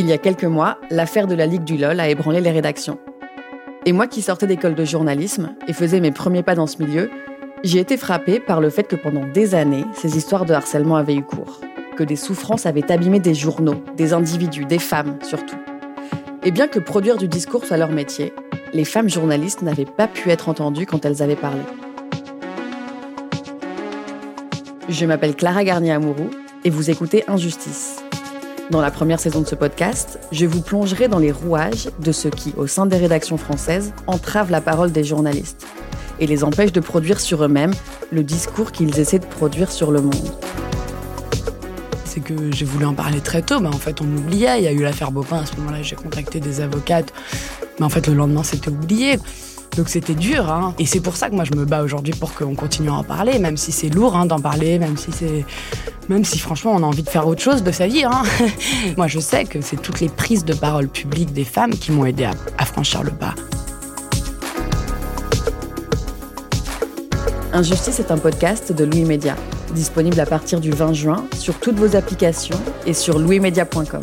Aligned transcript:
Il 0.00 0.06
y 0.06 0.12
a 0.12 0.18
quelques 0.18 0.44
mois, 0.44 0.78
l'affaire 0.90 1.26
de 1.26 1.34
la 1.34 1.46
Ligue 1.46 1.64
du 1.64 1.76
LOL 1.76 1.98
a 1.98 2.08
ébranlé 2.08 2.40
les 2.40 2.52
rédactions. 2.52 3.00
Et 3.84 3.90
moi 3.90 4.06
qui 4.06 4.22
sortais 4.22 4.46
d'école 4.46 4.76
de 4.76 4.84
journalisme 4.84 5.56
et 5.66 5.72
faisais 5.72 5.98
mes 5.98 6.12
premiers 6.12 6.44
pas 6.44 6.54
dans 6.54 6.68
ce 6.68 6.80
milieu, 6.80 7.10
j'ai 7.64 7.80
été 7.80 7.96
frappée 7.96 8.38
par 8.38 8.60
le 8.60 8.70
fait 8.70 8.84
que 8.84 8.94
pendant 8.94 9.26
des 9.26 9.56
années, 9.56 9.84
ces 9.94 10.16
histoires 10.16 10.44
de 10.44 10.54
harcèlement 10.54 10.94
avaient 10.94 11.16
eu 11.16 11.24
cours. 11.24 11.60
Que 11.96 12.04
des 12.04 12.14
souffrances 12.14 12.64
avaient 12.64 12.92
abîmé 12.92 13.18
des 13.18 13.34
journaux, 13.34 13.82
des 13.96 14.12
individus, 14.12 14.66
des 14.66 14.78
femmes 14.78 15.18
surtout. 15.20 15.58
Et 16.44 16.52
bien 16.52 16.68
que 16.68 16.78
produire 16.78 17.16
du 17.16 17.26
discours 17.26 17.64
soit 17.64 17.76
leur 17.76 17.90
métier, 17.90 18.32
les 18.72 18.84
femmes 18.84 19.10
journalistes 19.10 19.62
n'avaient 19.62 19.84
pas 19.84 20.06
pu 20.06 20.30
être 20.30 20.48
entendues 20.48 20.86
quand 20.86 21.04
elles 21.06 21.24
avaient 21.24 21.34
parlé. 21.34 21.62
Je 24.88 25.06
m'appelle 25.06 25.34
Clara 25.34 25.64
Garnier-Amouroux 25.64 26.30
et 26.64 26.70
vous 26.70 26.88
écoutez 26.88 27.24
Injustice. 27.26 28.04
Dans 28.70 28.82
la 28.82 28.90
première 28.90 29.18
saison 29.18 29.40
de 29.40 29.46
ce 29.46 29.54
podcast, 29.54 30.18
je 30.30 30.44
vous 30.44 30.60
plongerai 30.60 31.08
dans 31.08 31.18
les 31.18 31.32
rouages 31.32 31.88
de 32.00 32.12
ceux 32.12 32.28
qui, 32.28 32.52
au 32.58 32.66
sein 32.66 32.84
des 32.84 32.98
rédactions 32.98 33.38
françaises, 33.38 33.94
entravent 34.06 34.50
la 34.50 34.60
parole 34.60 34.92
des 34.92 35.04
journalistes 35.04 35.66
et 36.20 36.26
les 36.26 36.44
empêchent 36.44 36.72
de 36.72 36.80
produire 36.80 37.18
sur 37.18 37.42
eux-mêmes 37.42 37.72
le 38.12 38.22
discours 38.22 38.70
qu'ils 38.70 39.00
essaient 39.00 39.20
de 39.20 39.24
produire 39.24 39.72
sur 39.72 39.90
le 39.90 40.02
monde. 40.02 40.30
C'est 42.04 42.20
que 42.20 42.52
j'ai 42.52 42.66
voulu 42.66 42.84
en 42.84 42.92
parler 42.92 43.20
très 43.20 43.40
tôt, 43.40 43.58
mais 43.58 43.68
en 43.68 43.72
fait 43.72 44.02
on 44.02 44.16
oubliait. 44.18 44.58
Il 44.58 44.64
y 44.64 44.68
a 44.68 44.72
eu 44.72 44.82
l'affaire 44.82 45.12
Bopin, 45.12 45.38
à 45.38 45.46
ce 45.46 45.56
moment-là 45.56 45.80
j'ai 45.80 45.96
contacté 45.96 46.38
des 46.38 46.60
avocates, 46.60 47.14
mais 47.78 47.86
en 47.86 47.88
fait 47.88 48.06
le 48.06 48.12
lendemain 48.12 48.42
c'était 48.42 48.70
oublié. 48.70 49.18
Donc 49.78 49.88
c'était 49.90 50.14
dur, 50.14 50.50
hein. 50.50 50.74
et 50.80 50.86
c'est 50.86 50.98
pour 50.98 51.14
ça 51.14 51.30
que 51.30 51.36
moi 51.36 51.44
je 51.44 51.56
me 51.56 51.64
bats 51.64 51.84
aujourd'hui 51.84 52.12
pour 52.12 52.34
qu'on 52.34 52.56
continue 52.56 52.88
à 52.88 52.94
en 52.94 53.04
parler, 53.04 53.38
même 53.38 53.56
si 53.56 53.70
c'est 53.70 53.88
lourd 53.88 54.16
hein, 54.16 54.26
d'en 54.26 54.40
parler, 54.40 54.76
même 54.76 54.96
si 54.96 55.12
c'est, 55.12 55.44
même 56.08 56.24
si 56.24 56.40
franchement 56.40 56.72
on 56.74 56.82
a 56.82 56.86
envie 56.86 57.04
de 57.04 57.08
faire 57.08 57.28
autre 57.28 57.40
chose 57.40 57.62
de 57.62 57.70
sa 57.70 57.86
vie. 57.86 58.02
Hein. 58.02 58.24
moi 58.96 59.06
je 59.06 59.20
sais 59.20 59.44
que 59.44 59.60
c'est 59.60 59.80
toutes 59.80 60.00
les 60.00 60.08
prises 60.08 60.44
de 60.44 60.52
parole 60.52 60.88
publiques 60.88 61.32
des 61.32 61.44
femmes 61.44 61.70
qui 61.70 61.92
m'ont 61.92 62.06
aidé 62.06 62.24
à, 62.24 62.64
franchir 62.64 63.04
le 63.04 63.12
pas. 63.12 63.36
Injustice 67.52 68.00
est 68.00 68.10
un 68.10 68.18
podcast 68.18 68.72
de 68.72 68.84
Louis 68.84 69.04
Média, 69.04 69.36
disponible 69.76 70.18
à 70.18 70.26
partir 70.26 70.58
du 70.58 70.72
20 70.72 70.92
juin 70.92 71.24
sur 71.38 71.54
toutes 71.60 71.76
vos 71.76 71.94
applications 71.94 72.58
et 72.84 72.94
sur 72.94 73.20
louismedia.com. 73.20 74.02